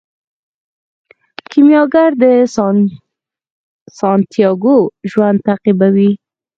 [1.49, 2.23] کیمیاګر د
[3.97, 4.77] سانتیاګو
[5.11, 6.11] ژوند تعقیبوي.